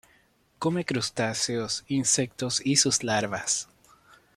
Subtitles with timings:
[0.57, 3.69] Come crustáceos insectos y sus larvas.